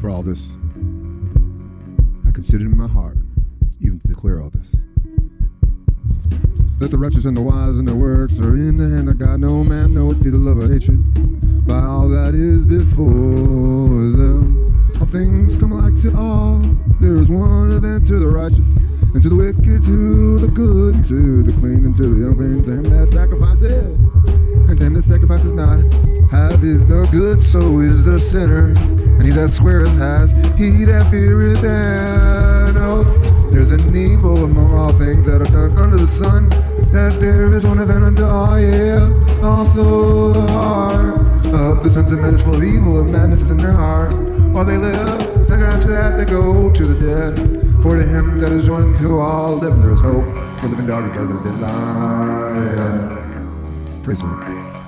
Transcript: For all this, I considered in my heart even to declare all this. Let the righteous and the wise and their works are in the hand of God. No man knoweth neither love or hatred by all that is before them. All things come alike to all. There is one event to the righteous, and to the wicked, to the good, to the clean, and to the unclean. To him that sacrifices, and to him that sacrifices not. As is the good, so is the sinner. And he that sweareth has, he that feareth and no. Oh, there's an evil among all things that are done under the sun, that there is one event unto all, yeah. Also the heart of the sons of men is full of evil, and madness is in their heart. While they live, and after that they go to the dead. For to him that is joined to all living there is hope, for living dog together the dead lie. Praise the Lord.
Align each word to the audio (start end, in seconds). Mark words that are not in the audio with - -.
For 0.00 0.08
all 0.08 0.22
this, 0.22 0.52
I 2.26 2.30
considered 2.30 2.70
in 2.70 2.76
my 2.76 2.88
heart 2.88 3.18
even 3.80 4.00
to 4.00 4.08
declare 4.08 4.40
all 4.40 4.50
this. 4.50 4.66
Let 6.80 6.90
the 6.90 6.96
righteous 6.96 7.26
and 7.26 7.36
the 7.36 7.42
wise 7.42 7.76
and 7.76 7.86
their 7.86 7.94
works 7.94 8.38
are 8.38 8.54
in 8.54 8.78
the 8.78 8.88
hand 8.88 9.10
of 9.10 9.18
God. 9.18 9.40
No 9.40 9.62
man 9.62 9.92
knoweth 9.92 10.24
neither 10.24 10.38
love 10.38 10.58
or 10.58 10.72
hatred 10.72 10.98
by 11.66 11.80
all 11.80 12.08
that 12.08 12.34
is 12.34 12.66
before 12.66 13.06
them. 13.06 14.64
All 14.98 15.06
things 15.06 15.56
come 15.56 15.72
alike 15.72 16.00
to 16.00 16.16
all. 16.16 16.58
There 17.00 17.14
is 17.14 17.28
one 17.28 17.72
event 17.72 18.06
to 18.06 18.18
the 18.18 18.28
righteous, 18.28 18.68
and 19.12 19.22
to 19.22 19.28
the 19.28 19.36
wicked, 19.36 19.82
to 19.84 20.38
the 20.38 20.48
good, 20.48 21.06
to 21.08 21.42
the 21.42 21.52
clean, 21.60 21.84
and 21.84 21.96
to 21.98 22.14
the 22.14 22.28
unclean. 22.28 22.64
To 22.64 22.72
him 22.72 22.84
that 22.84 23.08
sacrifices, 23.08 24.00
and 24.68 24.78
to 24.78 24.84
him 24.84 24.94
that 24.94 25.04
sacrifices 25.04 25.52
not. 25.52 25.78
As 26.32 26.64
is 26.64 26.86
the 26.86 27.06
good, 27.12 27.42
so 27.42 27.80
is 27.80 28.02
the 28.04 28.18
sinner. 28.18 28.74
And 29.20 29.28
he 29.28 29.34
that 29.34 29.50
sweareth 29.50 29.92
has, 29.98 30.30
he 30.56 30.86
that 30.86 31.10
feareth 31.10 31.62
and 31.62 32.74
no. 32.74 33.04
Oh, 33.06 33.48
there's 33.50 33.70
an 33.70 33.94
evil 33.94 34.44
among 34.44 34.72
all 34.72 34.92
things 34.94 35.26
that 35.26 35.42
are 35.42 35.44
done 35.44 35.76
under 35.76 35.98
the 35.98 36.08
sun, 36.08 36.48
that 36.90 37.18
there 37.20 37.52
is 37.52 37.66
one 37.66 37.80
event 37.80 38.02
unto 38.02 38.24
all, 38.24 38.58
yeah. 38.58 39.12
Also 39.42 40.32
the 40.32 40.52
heart 40.52 41.20
of 41.48 41.84
the 41.84 41.90
sons 41.90 42.10
of 42.10 42.18
men 42.18 42.34
is 42.34 42.42
full 42.42 42.54
of 42.54 42.64
evil, 42.64 42.98
and 43.00 43.12
madness 43.12 43.42
is 43.42 43.50
in 43.50 43.58
their 43.58 43.72
heart. 43.72 44.14
While 44.54 44.64
they 44.64 44.78
live, 44.78 45.50
and 45.50 45.64
after 45.64 45.88
that 45.88 46.16
they 46.16 46.24
go 46.24 46.72
to 46.72 46.86
the 46.86 47.06
dead. 47.06 47.36
For 47.82 47.98
to 47.98 48.02
him 48.02 48.40
that 48.40 48.52
is 48.52 48.64
joined 48.64 48.96
to 49.00 49.20
all 49.20 49.56
living 49.56 49.82
there 49.82 49.90
is 49.90 50.00
hope, 50.00 50.24
for 50.60 50.68
living 50.68 50.86
dog 50.86 51.12
together 51.12 51.34
the 51.34 51.40
dead 51.44 51.60
lie. 51.60 53.10
Praise 54.02 54.16
the 54.16 54.24
Lord. 54.24 54.79